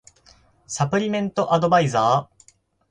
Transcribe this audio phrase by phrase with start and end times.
[0.65, 2.45] サプリメントアドバイザー